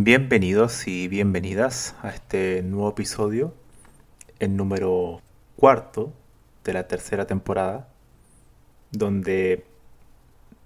[0.00, 3.52] Bienvenidos y bienvenidas a este nuevo episodio,
[4.38, 5.20] el número
[5.56, 6.12] cuarto
[6.62, 7.88] de la tercera temporada,
[8.92, 9.66] donde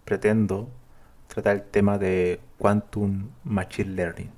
[0.05, 0.69] pretendo
[1.29, 4.31] tratar el tema de Quantum Machine Learning.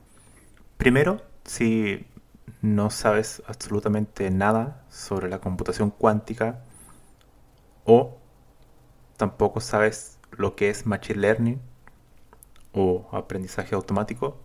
[0.77, 2.07] Primero, si
[2.63, 6.63] no sabes absolutamente nada sobre la computación cuántica
[7.85, 8.17] o
[9.17, 11.61] tampoco sabes lo que es Machine Learning
[12.73, 14.39] o aprendizaje automático,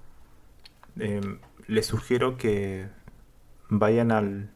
[0.99, 2.87] em, les sugiero que
[3.69, 4.49] vayan al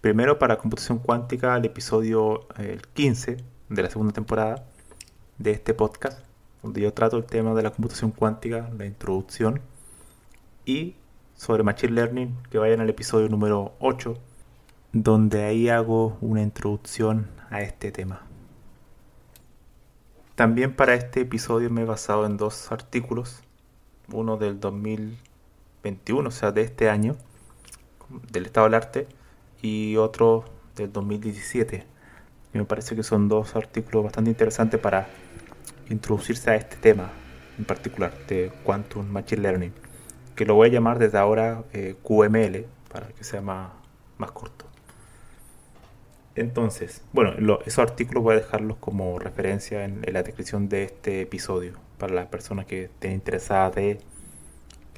[0.00, 3.38] primero para computación cuántica al episodio el 15
[3.70, 4.66] de la segunda temporada
[5.38, 6.24] de este podcast,
[6.62, 9.60] donde yo trato el tema de la computación cuántica, la introducción
[10.64, 10.96] y
[11.34, 14.16] sobre Machine Learning, que vayan al episodio número 8,
[14.92, 18.22] donde ahí hago una introducción a este tema.
[20.34, 23.43] También para este episodio me he basado en dos artículos,
[24.12, 27.16] uno del 2021, o sea, de este año,
[28.30, 29.06] del estado del arte,
[29.62, 30.44] y otro
[30.76, 31.84] del 2017.
[32.52, 35.08] Y me parece que son dos artículos bastante interesantes para
[35.88, 37.10] introducirse a este tema
[37.58, 39.84] en particular de Quantum Machine Learning
[40.34, 43.70] que lo voy a llamar desde ahora eh, QML para que sea más,
[44.18, 44.66] más corto.
[46.34, 51.74] Entonces, bueno, esos artículos voy a dejarlos como referencia en, la descripción de este episodio
[52.04, 53.98] para las personas que estén interesadas de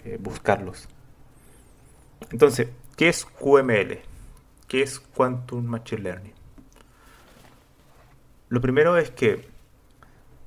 [0.04, 0.88] eh, buscarlos.
[2.32, 4.00] Entonces, ¿qué es QML?
[4.66, 6.34] ¿Qué es Quantum Machine Learning?
[8.48, 9.48] Lo primero es que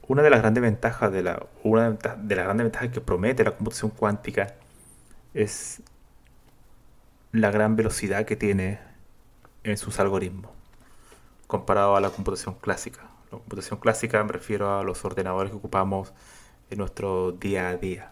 [0.09, 3.51] una de las grandes ventajas de la una de las grandes ventajas que promete la
[3.51, 4.55] computación cuántica
[5.33, 5.81] es
[7.31, 8.79] la gran velocidad que tiene
[9.63, 10.51] en sus algoritmos
[11.47, 13.03] comparado a la computación clásica.
[13.31, 16.13] La computación clásica me refiero a los ordenadores que ocupamos
[16.69, 18.11] en nuestro día a día.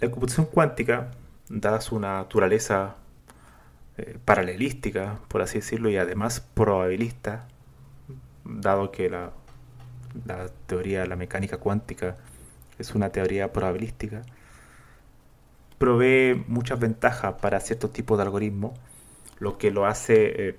[0.00, 1.10] La computación cuántica,
[1.48, 2.96] dada su naturaleza
[3.96, 7.48] eh, paralelística, por así decirlo, y además probabilista,
[8.44, 9.32] dado que la,
[10.24, 12.16] la teoría de la mecánica cuántica
[12.78, 14.22] es una teoría probabilística,
[15.78, 18.78] provee muchas ventajas para ciertos tipos de algoritmos,
[19.38, 20.58] lo que lo hace eh,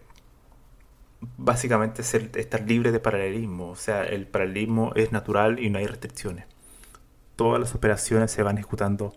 [1.37, 3.69] básicamente ser, estar libre de paralelismo.
[3.69, 6.45] O sea, el paralelismo es natural y no hay restricciones.
[7.35, 9.13] Todas las operaciones se van ejecutando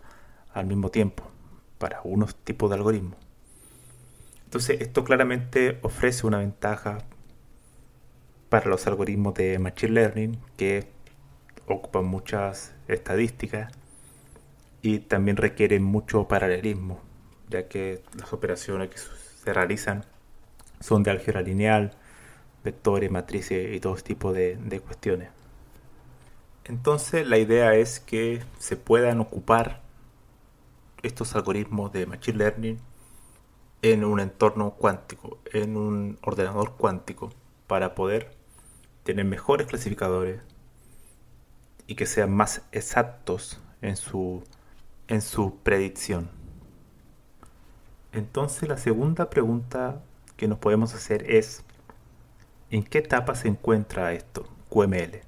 [0.53, 1.23] al mismo tiempo
[1.77, 3.17] para unos tipos de algoritmos.
[4.45, 6.99] Entonces, esto claramente ofrece una ventaja
[8.49, 10.87] para los algoritmos de Machine Learning que
[11.67, 13.73] ocupan muchas estadísticas
[14.81, 17.01] y también requieren mucho paralelismo,
[17.49, 20.05] ya que las operaciones que se realizan
[20.83, 21.93] son de álgebra lineal,
[22.61, 25.29] vectores, matrices y todo tipo de, de cuestiones.
[26.65, 29.81] Entonces la idea es que se puedan ocupar
[31.01, 32.79] estos algoritmos de Machine Learning
[33.81, 37.31] en un entorno cuántico, en un ordenador cuántico,
[37.67, 38.35] para poder
[39.03, 40.41] tener mejores clasificadores
[41.87, 44.43] y que sean más exactos en su
[45.07, 46.29] en su predicción.
[48.11, 50.01] Entonces la segunda pregunta
[50.43, 51.63] que nos podemos hacer es,
[52.69, 55.21] ¿en qué etapa se encuentra esto, QML?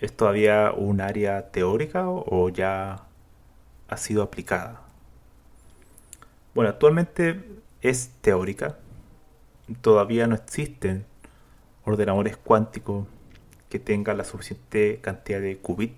[0.00, 3.06] ¿Es todavía un área teórica o ya
[3.88, 4.82] ha sido aplicada?
[6.54, 7.42] Bueno, actualmente
[7.80, 8.76] es teórica.
[9.80, 11.06] Todavía no existen
[11.86, 13.06] ordenadores cuánticos
[13.70, 15.96] que tengan la suficiente cantidad de qubits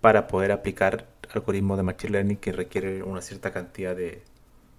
[0.00, 4.24] para poder aplicar algoritmos de Machine Learning que requieren una cierta cantidad de,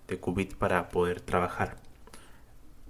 [0.08, 1.78] de qubits para poder trabajar.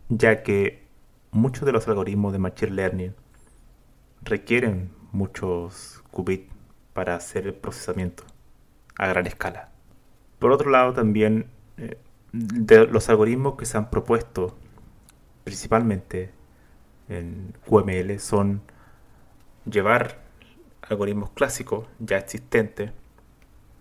[0.09, 0.83] Ya que
[1.31, 3.15] muchos de los algoritmos de Machine Learning
[4.21, 6.51] requieren muchos qubits
[6.93, 8.23] para hacer el procesamiento
[8.97, 9.69] a gran escala.
[10.39, 11.97] Por otro lado, también eh,
[12.31, 14.55] de los algoritmos que se han propuesto
[15.43, 16.31] principalmente
[17.09, 18.61] en QML son
[19.65, 20.21] llevar
[20.81, 22.91] algoritmos clásicos ya existentes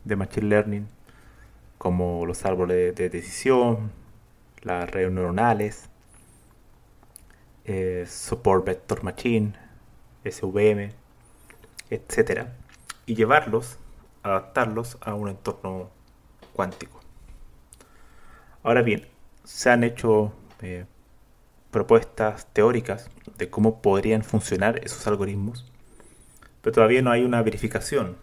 [0.05, 0.89] de Machine Learning,
[1.83, 3.91] como los árboles de decisión,
[4.61, 5.91] las redes neuronales,
[7.65, 9.55] eh, Support Vector Machine,
[10.25, 10.93] SVM,
[11.91, 12.47] etc.
[13.05, 13.79] Y llevarlos,
[14.23, 15.91] adaptarlos a un entorno
[16.53, 17.01] cuántico.
[18.63, 19.09] Ahora bien,
[19.43, 20.85] se han hecho eh,
[21.73, 25.69] propuestas teóricas de cómo podrían funcionar esos algoritmos,
[26.61, 28.19] pero todavía no hay una verificación,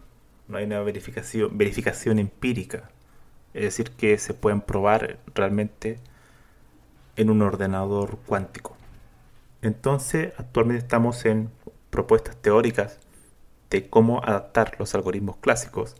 [0.48, 2.88] no hay una verificación, verificación empírica,
[3.54, 5.98] es decir, que se pueden probar realmente
[7.16, 8.76] en un ordenador cuántico.
[9.62, 11.50] Entonces, actualmente estamos en
[11.90, 12.98] propuestas teóricas
[13.68, 15.96] de cómo adaptar los algoritmos clásicos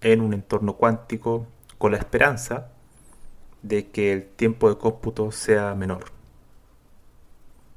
[0.00, 1.46] en un entorno cuántico
[1.78, 2.70] con la esperanza
[3.62, 6.06] de que el tiempo de cómputo sea menor.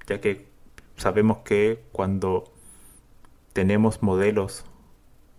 [0.07, 0.48] Ya que
[0.98, 2.51] sabemos que cuando
[3.53, 4.65] tenemos modelos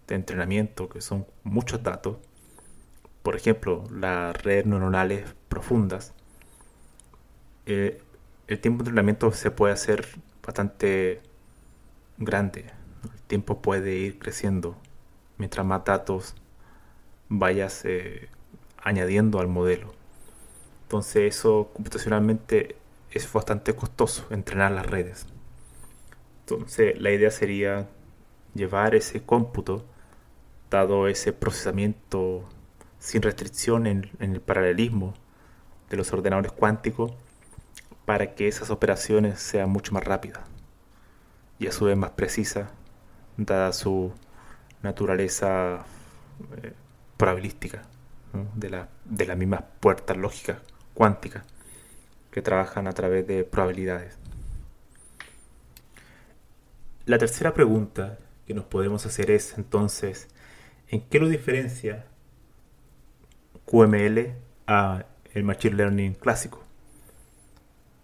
[0.08, 2.16] de entrenamiento que son muchos datos,
[3.22, 6.12] por ejemplo, las redes neuronales profundas,
[7.66, 8.02] eh,
[8.48, 10.06] el tiempo de entrenamiento se puede hacer
[10.44, 11.22] bastante
[12.18, 12.66] grande.
[13.04, 14.76] El tiempo puede ir creciendo
[15.38, 16.34] mientras más datos
[17.28, 18.28] vayas eh,
[18.82, 19.94] añadiendo al modelo.
[20.84, 22.76] Entonces eso computacionalmente
[23.10, 25.26] es bastante costoso entrenar las redes.
[26.40, 27.88] Entonces la idea sería
[28.54, 29.84] llevar ese cómputo,
[30.70, 32.44] dado ese procesamiento
[33.02, 35.14] sin restricción en, el paralelismo
[35.90, 37.12] de los ordenadores cuánticos,
[38.04, 40.42] para que esas operaciones sean mucho más rápidas
[41.58, 42.70] y a su vez más precisas,
[43.36, 44.12] dada su
[44.82, 45.84] naturaleza
[46.62, 46.72] eh,
[47.16, 47.82] probabilística
[48.54, 50.58] de, la, de las mismas puertas lógicas
[50.94, 51.44] cuánticas
[52.30, 54.16] que trabajan a través de probabilidades.
[57.04, 60.28] La tercera pregunta que nos podemos hacer es entonces,
[60.88, 62.06] ¿en qué lo diferencia
[63.72, 64.34] QML
[64.66, 66.62] a el Machine Learning clásico?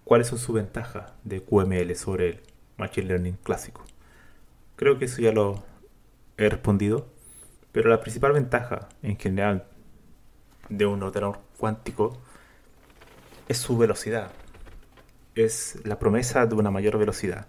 [0.03, 2.41] ¿Cuáles son sus ventajas de QML sobre el
[2.79, 3.85] Machine Learning clásico?
[4.77, 5.63] Creo que eso ya lo
[6.39, 7.07] he respondido,
[7.71, 9.67] pero la principal ventaja en general
[10.71, 12.17] de un ordenador cuántico
[13.47, 14.31] es su velocidad.
[15.35, 17.47] Es la promesa de una mayor velocidad.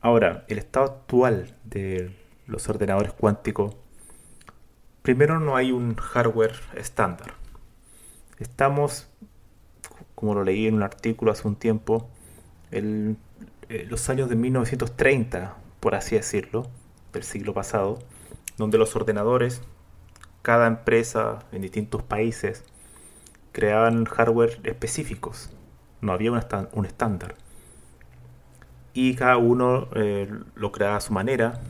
[0.00, 2.14] Ahora, el estado actual de
[2.46, 3.74] los ordenadores cuánticos,
[5.04, 7.34] primero no hay un hardware estándar.
[8.38, 9.06] Estamos
[10.14, 12.08] como lo leí en un artículo hace un tiempo,
[12.70, 13.18] el,
[13.68, 16.66] eh, los años de 1930, por así decirlo,
[17.12, 17.98] del siglo pasado,
[18.56, 19.60] donde los ordenadores,
[20.40, 22.64] cada empresa en distintos países,
[23.52, 25.50] creaban hardware específicos,
[26.00, 27.34] no había un, estándar.
[28.94, 31.60] Y cada uno eh, lo creaba a su manera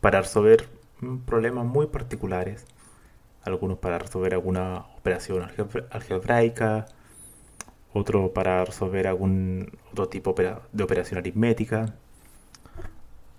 [0.00, 0.70] para resolver
[1.24, 2.66] problemas muy particulares,
[3.42, 5.48] algunos para resolver alguna operación
[5.90, 6.86] algebraica,
[7.92, 10.34] otro para resolver algún otro tipo
[10.72, 11.94] de operación aritmética.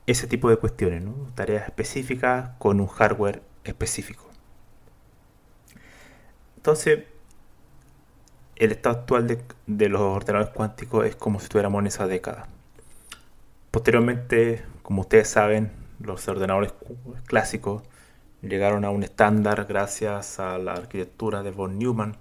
[0.05, 4.25] Ese tipo de cuestiones, tareas específicas con un hardware específico.
[6.57, 7.05] Entonces,
[8.57, 12.47] el estado actual de, de, los ordenadores cuánticos es como si estuviéramos en esa década.
[13.71, 16.73] Posteriormente, como ustedes saben, los ordenadores
[17.25, 17.83] clásicos
[18.41, 22.17] llegaron a un estándar gracias a la arquitectura de von Neumann,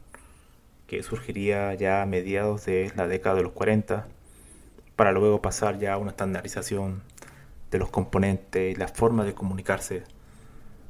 [0.86, 4.06] que surgiría ya a mediados de la década de los 40,
[4.94, 7.02] para luego pasar ya a una estandarización
[7.70, 10.04] de los componentes y la forma de comunicarse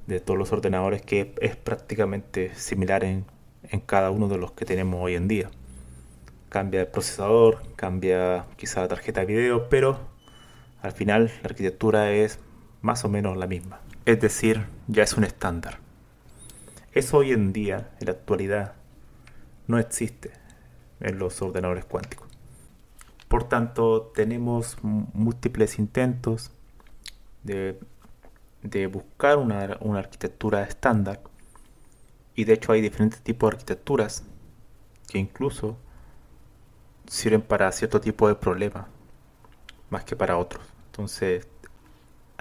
[0.06, 3.24] de todos los ordenadores que es prácticamente similar en,
[3.70, 5.50] en cada uno de los que tenemos hoy en día.
[6.50, 9.98] Cambia el procesador, cambia quizá la tarjeta de video, pero
[10.82, 12.38] al final la arquitectura es
[12.82, 13.80] más o menos la misma.
[14.04, 15.78] Es decir, ya es un estándar.
[16.92, 18.74] Es hoy en día, en la actualidad,
[19.66, 20.32] no existe
[21.00, 22.28] en los ordenadores cuánticos.
[23.28, 26.50] Por tanto, tenemos múltiples intentos
[27.42, 27.78] de,
[28.92, 31.20] buscar una, una, arquitectura estándar
[32.34, 34.24] y de hecho hay diferentes tipos de arquitecturas
[35.08, 35.76] que incluso
[37.06, 38.86] sirven para cierto tipo de problemas
[39.90, 40.64] más que para otros.
[40.86, 41.46] Entonces,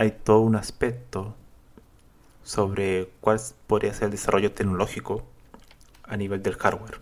[0.02, 1.36] hay todo un aspecto
[2.44, 5.24] sobre cuál podría ser el desarrollo tecnológico
[6.02, 6.98] a nivel del hardware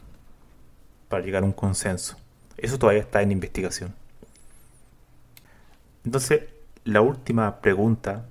[1.08, 2.18] para llegar a un consenso.
[2.58, 3.96] Eso todavía está en investigación.
[6.04, 6.44] Entonces,
[6.84, 8.26] la última pregunta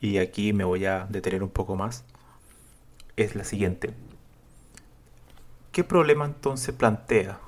[0.00, 2.04] y aquí me voy a detener un poco más,
[3.14, 3.94] es la siguiente.
[5.70, 7.38] ¿Qué problema entonces plantea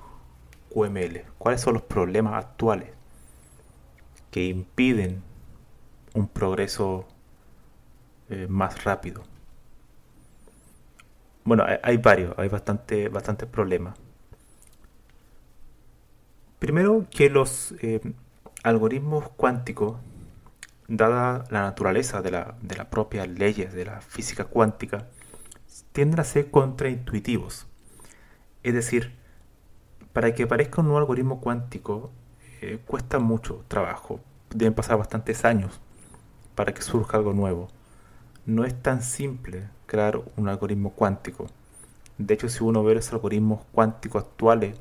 [0.72, 1.24] QML?
[1.38, 2.90] ¿Cuáles son los problemas actuales
[4.30, 5.33] que impiden
[6.14, 7.06] un progreso
[8.30, 9.22] eh, más rápido?
[11.44, 13.98] Bueno, hay, varios, hay bastante, bastantes problemas.
[16.58, 18.00] Primero que los eh,
[18.62, 19.98] algoritmos cuánticos,
[20.88, 25.08] dada la naturaleza de de las propias leyes de la física cuántica,
[25.92, 27.66] tienden a ser contraintuitivos.
[28.62, 29.12] Es decir,
[30.14, 32.10] para que aparezca un nuevo algoritmo cuántico
[32.62, 34.20] eh, cuesta mucho trabajo.
[34.50, 35.80] Deben pasar bastantes años
[36.54, 37.68] para que surja algo nuevo.
[38.46, 41.46] No es tan simple crear un algoritmo cuántico.
[42.18, 44.78] De hecho, si uno ve los algoritmos cuánticos actuales,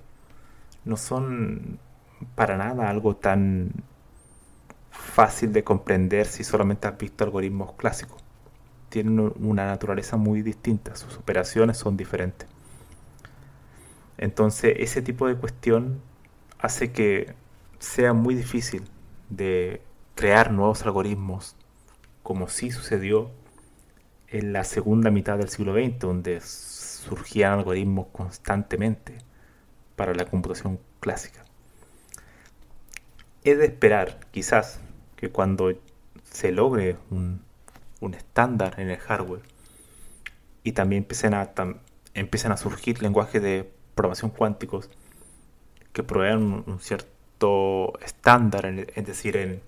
[0.86, 1.80] no son
[2.36, 3.72] para nada algo tan
[4.92, 8.24] fácil de comprender si solamente has visto algoritmos clásicos.
[8.90, 12.48] Tienen una naturaleza muy distinta, sus operaciones son diferentes.
[14.18, 16.00] Entonces ese tipo de cuestión
[16.60, 17.34] hace que
[17.80, 18.84] sea muy difícil
[19.30, 19.82] de
[20.16, 21.56] crear nuevos algoritmos,
[22.24, 23.30] como sí sucedió
[24.30, 29.18] en la segunda mitad del siglo XX, donde surgían algoritmos constantemente
[29.96, 31.44] para la computación clásica.
[33.44, 34.80] Es de esperar, quizás,
[35.18, 35.74] que cuando
[36.24, 37.42] se logre un,
[38.14, 39.44] estándar en el hardware
[40.64, 41.54] y también empiecen a,
[42.54, 44.90] a surgir lenguajes de programación cuánticos
[45.94, 49.62] que provean un, cierto estándar, es decir, en,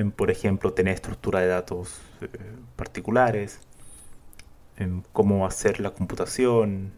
[0.00, 2.28] en, por ejemplo, tener estructura de datos eh,
[2.76, 3.60] particulares,
[4.76, 6.92] en cómo hacer la computación,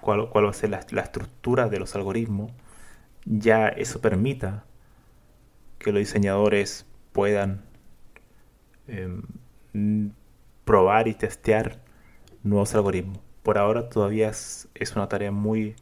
[0.00, 2.52] cuál, cuál va a ser la, estructura de los algoritmos,
[3.24, 4.64] ya eso permita
[5.78, 7.64] que los diseñadores puedan
[8.86, 10.12] em,
[10.64, 11.82] probar y testear
[12.44, 13.18] nuevos algoritmos.
[13.42, 15.74] Por ahora todavía es, una tarea muy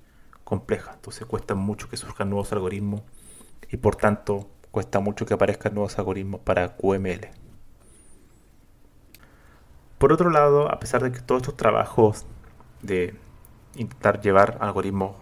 [0.45, 3.03] compleja, entonces cuesta mucho que surjan nuevos algoritmos
[3.71, 7.29] y por tanto cuesta mucho que aparezcan nuevos algoritmos para QML.
[9.99, 12.25] Por otro lado, a pesar de que todos estos trabajos
[12.83, 13.15] de
[13.75, 15.17] intentar llevar algoritmos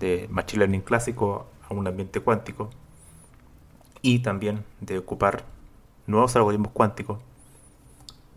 [0.00, 2.70] de Machine Learning clásico a un ambiente cuántico
[4.02, 5.44] y también de ocupar
[6.06, 7.20] nuevos algoritmos cuánticos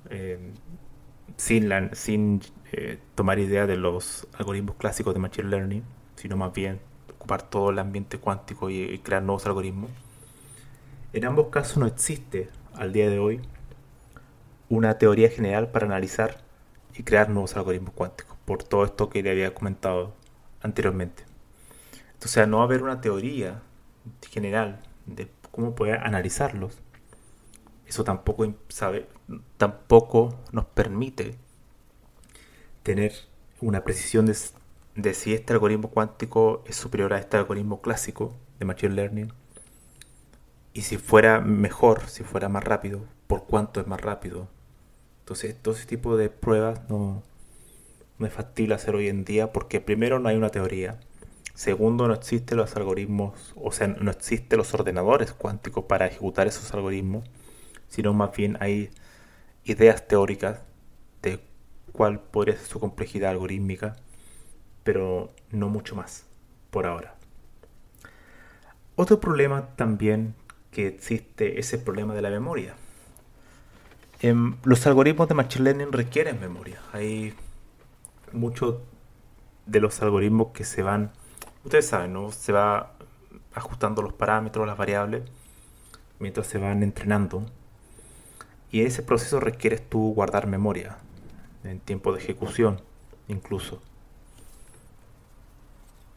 [0.09, 0.53] eh,
[1.35, 2.41] sin, sin
[2.71, 5.83] eh, tomar idea de los algoritmos clásicos de Machine Learning,
[6.15, 6.79] sino más bien
[7.13, 9.89] ocupar todo el ambiente cuántico y crear nuevos algoritmos.
[11.13, 13.41] En ambos casos no existe al día de hoy
[14.69, 16.41] una teoría general para analizar
[16.95, 20.13] y crear nuevos algoritmos cuánticos, por todo esto que le había comentado
[20.61, 21.23] anteriormente.
[22.13, 23.61] Entonces, no va a haber una teoría
[24.29, 26.81] general de cómo poder analizarlos,
[27.87, 29.07] eso tampoco, sabe,
[29.57, 31.35] tampoco nos permite
[32.83, 33.13] tener
[33.61, 38.93] una precisión de, si este algoritmo cuántico es superior a este algoritmo clásico de Machine
[38.93, 39.33] Learning.
[40.77, 44.47] Y si fuera mejor, si fuera más rápido, por cuánto es más rápido,
[45.21, 47.23] entonces, todo ese tipo de pruebas no,
[48.19, 50.99] es factible hacer hoy en día porque primero no hay una teoría.
[51.55, 56.71] Segundo, no existen los algoritmos, o sea, no existen los ordenadores cuánticos para ejecutar esos
[56.75, 57.27] algoritmos,
[57.87, 58.91] sino más bien hay
[59.63, 60.61] ideas teóricas
[61.23, 61.39] de
[61.91, 63.95] cuál podría ser su complejidad algorítmica,
[64.83, 66.27] pero no mucho más
[66.69, 67.15] por ahora.
[68.95, 70.35] Otro problema también
[70.77, 72.75] que existe es el problema de la memoria.
[74.19, 76.79] Em, los algoritmos de Machine Learning requieren memoria.
[76.93, 77.33] Hay
[78.31, 78.75] muchos
[79.65, 81.09] de los algoritmos que se van,
[81.63, 82.31] ustedes saben, ¿no?
[82.31, 82.93] Se va
[83.55, 85.23] ajustando los parámetros, las variables,
[86.19, 87.43] mientras se van entrenando.
[88.69, 90.99] Y ese proceso requiere tú guardar memoria,
[91.63, 92.81] en tiempo de ejecución
[93.27, 93.81] incluso.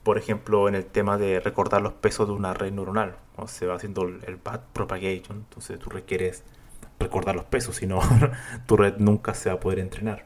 [0.02, 3.16] Por ejemplo, en el tema de recordar los pesos de una red neuronal,
[3.47, 6.42] se va haciendo el, el propagation, entonces tú requieres
[6.99, 8.00] recordar los pesos, si no,
[8.66, 10.25] tu red nunca se va a poder entrenar.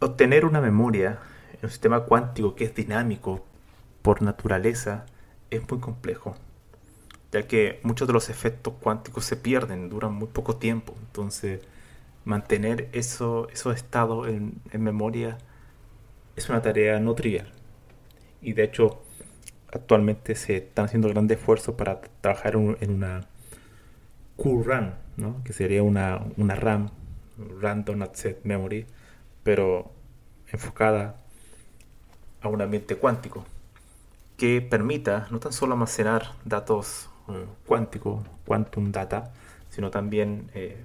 [0.00, 1.18] Obtener una memoria
[1.52, 3.44] en un sistema cuántico que es dinámico
[4.02, 5.06] por naturaleza
[5.50, 6.36] es muy complejo,
[7.32, 10.94] ya que muchos de los efectos cuánticos se pierden, duran muy poco tiempo.
[11.00, 11.60] Entonces,
[12.24, 15.38] mantener eso, esos estados en, memoria
[16.36, 17.50] es una tarea no trivial.
[18.44, 19.02] Y de hecho,
[19.72, 23.26] actualmente se están haciendo grandes esfuerzos para trabajar en una
[24.36, 25.42] QRAM, ¿no?
[25.44, 26.90] que sería una, una RAM,
[27.60, 28.86] Random Access Memory,
[29.42, 29.90] pero
[30.52, 31.16] enfocada
[32.42, 33.46] a un ambiente cuántico,
[34.36, 39.32] que permita no tan solo almacenar datos eh, cuánticos, quantum data,
[39.70, 40.76] sino también eh,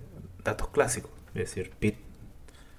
[0.46, 1.98] datos clásicos, es decir, bit,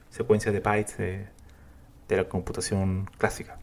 [0.09, 3.59] secuencias de bytes de la computación clásica.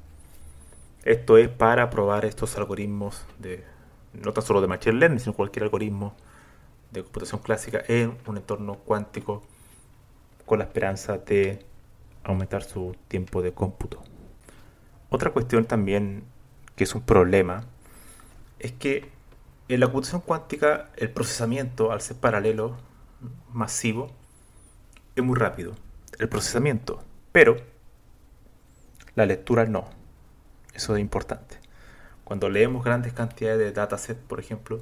[1.08, 3.64] Esto es para probar estos algoritmos de
[4.12, 6.14] no tan solo de machine learning, sino cualquier algoritmo
[6.92, 9.42] de computación clásica en un entorno cuántico
[10.46, 11.66] con la esperanza de
[12.26, 14.04] aumentar su tiempo de cómputo.
[15.10, 16.26] Otra cuestión también
[16.76, 17.64] que es un problema
[18.60, 19.10] es que
[19.70, 22.76] en la computación cuántica el procesamiento, al ser paralelo,
[23.54, 24.12] masivo,
[25.16, 25.74] es muy rápido.
[26.20, 27.56] El procesamiento, pero
[29.16, 29.97] la lectura no.
[30.78, 31.58] Eso es importante.
[32.24, 34.80] Cuando leemos grandes cantidades de dataset, por ejemplo,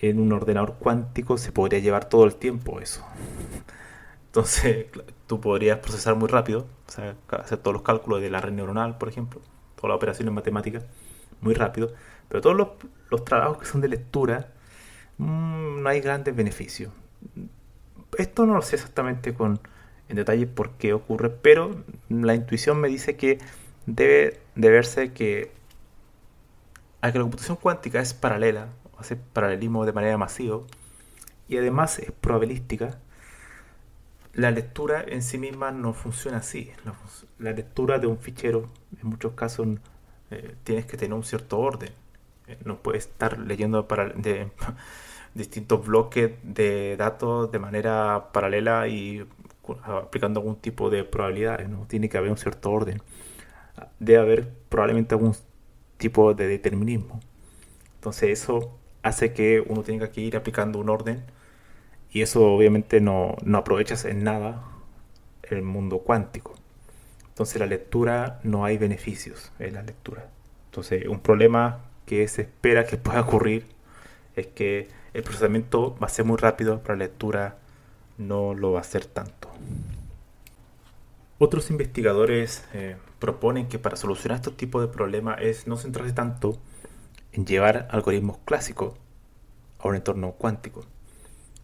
[0.00, 3.06] en un ordenador cuántico se podría llevar todo el tiempo eso.
[4.26, 4.86] Entonces,
[5.28, 9.40] tú podrías procesar muy rápido, hacer todos los cálculos de la red neuronal, por ejemplo,
[9.76, 10.84] todas las operaciones matemáticas,
[11.40, 11.92] muy rápido,
[12.28, 12.56] pero todos
[13.10, 14.48] los, trabajos que son de lectura,
[15.18, 16.92] mm, no hay grandes beneficios.
[18.18, 19.60] Esto no lo sé exactamente con,
[20.08, 23.38] en detalle por qué ocurre, pero la intuición me dice que
[23.94, 25.52] debe de verse que
[27.02, 28.68] la computación cuántica es paralela,
[28.98, 30.60] hace paralelismo de manera masiva,
[31.48, 32.98] y además es probabilística,
[34.34, 36.70] la lectura en sí misma no funciona así.
[37.38, 38.68] La, lectura de un fichero,
[39.02, 39.66] en muchos casos,
[40.30, 41.90] eh, tienes que tener un cierto orden.
[42.46, 44.50] Eh, no puedes estar leyendo para, de,
[45.34, 49.26] distintos bloques de datos de manera paralela y
[49.82, 51.68] aplicando algún tipo de probabilidades.
[51.68, 51.86] ¿no?
[51.86, 53.02] Tiene que haber un cierto orden.
[53.98, 55.34] Debe haber probablemente algún
[55.96, 57.20] tipo de determinismo.
[57.96, 61.22] Entonces eso hace que uno tenga que ir aplicando un orden
[62.10, 64.64] y eso obviamente no, no aprovechas en nada
[65.42, 66.54] el mundo cuántico.
[67.28, 70.28] Entonces la lectura no hay beneficios en la lectura.
[70.66, 73.66] Entonces un problema que se espera que pueda ocurrir
[74.36, 77.58] es que el procesamiento va a ser muy rápido, pero la lectura
[78.18, 79.48] no lo va a ser tanto.
[81.42, 86.58] Otros investigadores eh, proponen que para solucionar estos tipos de problemas es no centrarse tanto
[87.32, 88.92] en llevar algoritmos clásicos
[89.78, 90.84] a un entorno cuántico,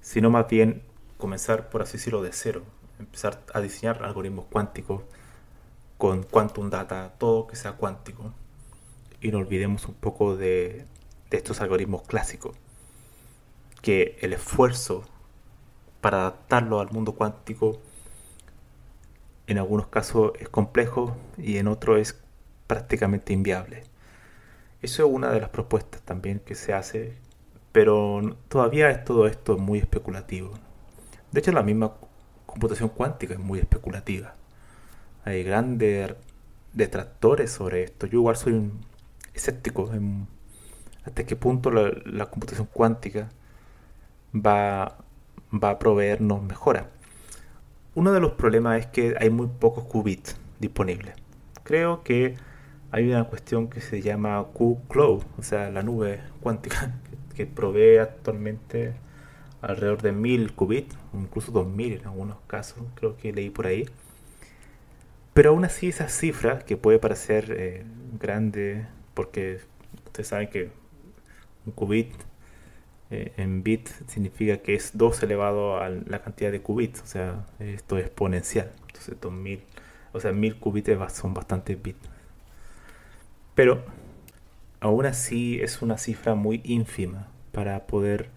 [0.00, 0.82] sino más bien
[1.18, 2.62] comenzar, por así decirlo, de cero,
[2.98, 5.02] empezar a diseñar algoritmos cuánticos
[5.98, 8.32] con quantum data, todo que sea cuántico,
[9.20, 10.86] y no olvidemos un poco de,
[11.28, 12.56] de estos algoritmos clásicos,
[13.82, 15.04] que el esfuerzo
[16.00, 17.78] para adaptarlo al mundo cuántico
[19.46, 22.20] en algunos casos es complejo y en otros es
[22.66, 23.84] prácticamente inviable.
[24.82, 27.14] Eso es una de las propuestas también que se hace,
[27.72, 30.52] pero todavía es todo esto muy especulativo.
[31.32, 31.94] De hecho, la misma
[32.46, 34.34] computación cuántica es muy especulativa.
[35.24, 36.14] Hay grandes
[36.72, 38.06] detractores sobre esto.
[38.06, 38.80] Yo igual soy un
[39.34, 40.28] escéptico en
[41.04, 43.28] hasta qué punto la, computación cuántica
[44.34, 44.98] va,
[45.52, 46.90] va a proveernos mejora.
[47.96, 51.14] Uno de los problemas es que hay muy pocos qubits disponibles.
[51.62, 52.34] Creo que
[52.90, 56.92] hay una cuestión que se llama Q-Cloud, o sea, la nube cuántica,
[57.34, 58.92] que provee actualmente
[59.62, 63.88] alrededor de 1000 qubits, incluso 2000 en algunos casos, creo que leí por ahí.
[65.32, 67.82] Pero aún así esa cifra, que puede parecer eh,
[68.20, 69.60] grande, porque
[70.04, 70.68] ustedes saben que
[71.64, 72.12] un qubit
[73.10, 77.46] eh, en bit significa que es 2 elevado a la cantidad de qubits, o sea,
[77.60, 78.72] esto es exponencial.
[78.88, 79.62] Entonces, 2000,
[80.12, 82.08] o sea, 1000 qubits son bastantes bits.
[83.54, 83.84] Pero
[84.80, 88.28] aún así es una cifra muy ínfima para poder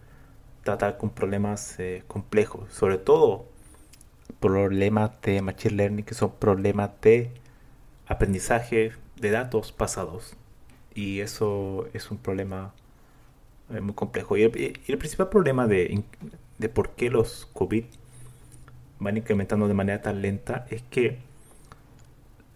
[0.64, 3.46] tratar con problemas eh, complejos, sobre todo
[4.40, 7.32] problemas de machine learning que son problemas de
[8.08, 10.36] aprendizaje de datos pasados.
[10.94, 12.74] Y eso es un problema
[13.74, 14.38] es muy complejo.
[14.38, 16.04] Y el, principal problema de,
[16.74, 17.98] por qué los qubits
[19.00, 21.20] van incrementando de manera tan lenta es que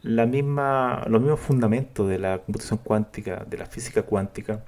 [0.02, 4.66] la misma, los mismos fundamentos de la computación cuántica, de la física cuántica,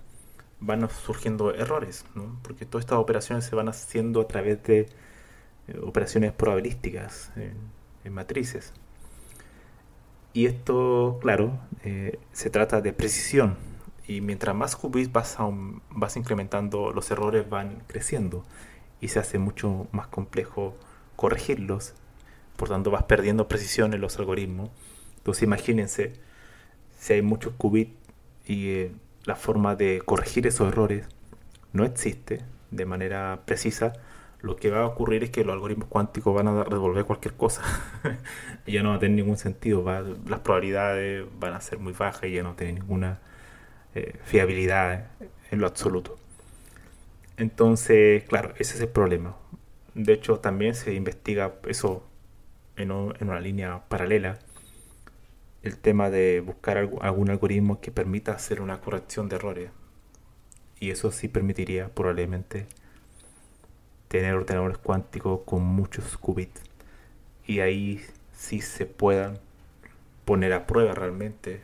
[0.62, 2.05] van surgiendo errores,
[2.41, 4.88] porque todas estas operaciones se van haciendo a través de
[5.67, 8.71] eh, operaciones probabilísticas en, matrices.
[10.31, 13.58] Y esto, claro, eh, se trata de precisión,
[14.07, 15.37] y mientras más qubits vas,
[15.89, 18.43] vas incrementando, los errores van creciendo
[19.01, 20.75] y se hace mucho más complejo
[21.15, 21.93] corregirlos.
[22.55, 24.69] Por tanto, vas perdiendo precisión en los algoritmos.
[25.17, 26.13] Entonces, imagínense
[26.99, 27.93] si hay muchos qubits
[28.45, 28.91] y eh,
[29.25, 31.07] la forma de corregir esos errores
[31.73, 33.93] no existe de manera precisa,
[34.41, 37.63] lo que va a ocurrir es que los algoritmos cuánticos van a resolver cualquier cosa
[38.67, 39.83] ya no va a tener ningún sentido.
[40.27, 43.19] las probabilidades van a ser muy bajas y ya no tiene ninguna
[43.95, 45.08] eh, fiabilidad
[45.51, 46.17] en lo absoluto.
[47.38, 49.36] Entonces, claro, ese es el problema.
[49.93, 52.03] De hecho, también se investiga eso
[52.75, 54.39] en, en una línea paralela,
[55.63, 59.71] el tema de buscar algún algoritmo que permita hacer una corrección de errores.
[60.79, 62.67] Y eso sí permitiría probablemente
[64.10, 66.62] tener ordenadores cuánticos con muchos qubits.
[67.47, 68.01] Y ahí
[68.34, 69.39] sí se puedan
[70.25, 71.62] poner a prueba realmente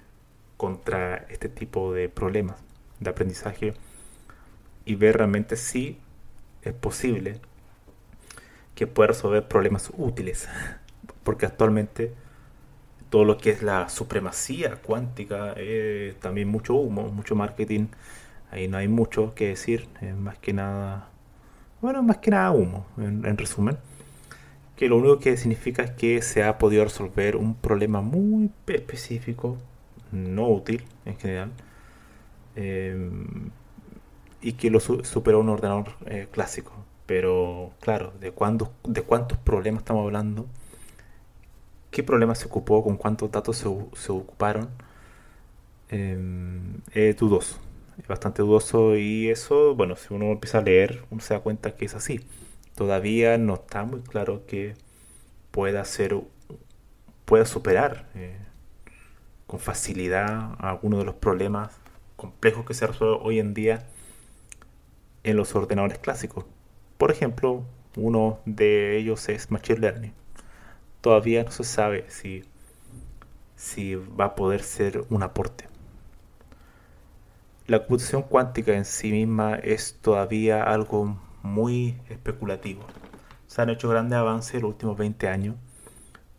[0.61, 2.55] contra este tipo de problemas
[2.99, 3.73] de aprendizaje
[4.85, 5.97] y ver realmente si
[6.61, 7.39] es posible
[8.75, 10.47] que pueda resolver problemas útiles.
[11.23, 12.13] Porque actualmente
[13.09, 17.87] todo lo que es la supremacía cuántica es también mucho humo, mucho marketing.
[18.51, 19.87] Ahí no hay mucho que decir,
[20.19, 21.09] más que nada,
[21.81, 23.79] bueno, más que nada humo, en resumen
[24.75, 29.57] que lo único que significa es que se ha podido resolver un problema muy específico,
[30.11, 31.51] no útil en general,
[32.55, 33.09] eh,
[34.41, 36.73] y que lo superó un ordenador eh, clásico.
[37.05, 40.47] Pero claro, ¿de, cuándo, ¿de cuántos problemas estamos hablando?
[41.91, 42.83] ¿Qué problema se ocupó?
[42.83, 44.69] ¿Con cuántos datos se, ocuparon?
[45.89, 46.17] Eh,
[46.93, 47.59] es dudoso,
[47.99, 51.75] es bastante dudoso y eso, bueno, si uno empieza a leer, uno se da cuenta
[51.75, 52.21] que es así
[52.75, 54.75] todavía no está muy claro que
[55.51, 56.19] pueda ser
[57.25, 58.07] pueda superar
[59.51, 61.75] con facilidad algunos de los problemas
[62.15, 63.85] complejos que se resuelven hoy en día
[65.25, 66.45] en los ordenadores clásicos.
[66.97, 67.65] Por ejemplo,
[67.97, 70.13] uno de ellos es Machine Learning.
[71.01, 72.45] Todavía no se sabe si,
[73.57, 75.67] si va a poder ser un aporte.
[77.67, 82.83] La computación cuántica en sí misma es todavía algo muy especulativo.
[83.47, 85.57] Se han hecho grandes avances en los últimos 20 años,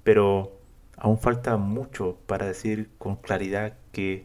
[0.02, 0.61] pero
[1.02, 4.24] aún falta mucho para decir con claridad que,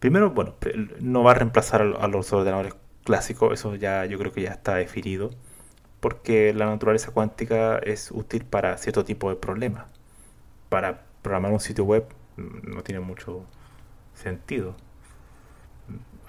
[0.00, 0.54] primero, bueno,
[1.00, 4.74] no va a reemplazar a los ordenadores clásicos, eso ya yo creo que ya está
[4.76, 5.30] definido,
[6.00, 9.86] porque la naturaleza cuántica es útil para cierto tipo de problemas.
[10.70, 13.44] Para programar un sitio web mm, no tiene mucho
[14.14, 14.76] sentido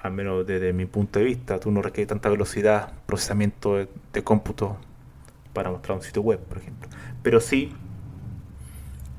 [0.01, 4.77] al menos desde mi punto de vista, tú no requieres tanta velocidad, procesamiento de, cómputo
[5.53, 6.89] para mostrar un sitio web, por ejemplo.
[7.23, 7.73] Pero sí,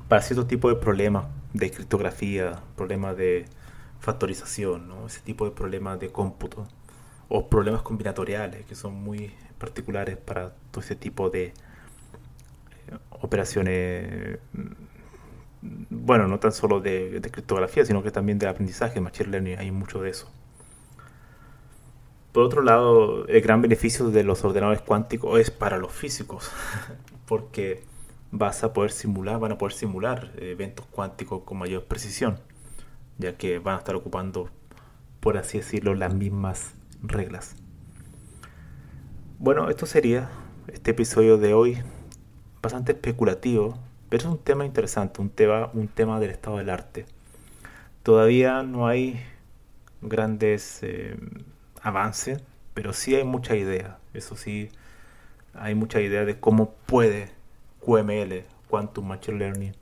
[0.08, 3.46] para cierto tipo de problemas de criptografía, problemas de
[4.00, 6.66] factorización, ese tipo de problemas de cómputo,
[7.28, 11.52] o problemas combinatoriales que son muy particulares para todo ese tipo de eh,
[13.20, 19.30] operaciones, mm, bueno, no tan solo de, de, criptografía, sino que también de aprendizaje, machine
[19.30, 20.30] learning, hay mucho de eso.
[22.32, 26.50] Por otro lado, el gran beneficio de los ordenadores cuánticos es para los físicos,
[27.26, 27.82] porque
[28.30, 32.38] vas a poder simular, van a poder simular eventos cuánticos con mayor precisión,
[33.18, 34.50] ya que van a estar ocupando,
[35.20, 37.56] por así decirlo, las mismas reglas.
[39.38, 40.28] Bueno, esto sería
[40.66, 41.78] este episodio de hoy,
[42.60, 47.06] bastante especulativo, pero es un tema interesante, un tema, un tema del estado del arte.
[48.02, 49.20] Todavía no hay
[50.00, 51.16] grandes eh,
[51.82, 52.38] avance,
[52.74, 53.98] pero sí hay mucha idea.
[54.14, 54.70] Eso sí,
[55.54, 57.37] hay mucha idea de cómo puede
[57.88, 59.72] QML, Quantum Machine Learning,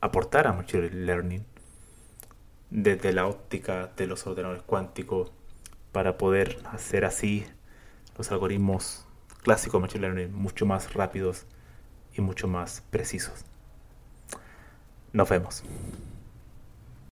[0.00, 1.44] aportar a Machine Learning
[2.70, 5.32] desde la óptica de los ordenadores cuánticos
[5.90, 7.44] para poder hacer así
[8.16, 9.04] los algoritmos
[9.42, 11.44] clásicos de Machine Learning mucho más rápidos
[12.16, 13.44] y mucho más precisos.
[15.12, 15.64] Nos vemos.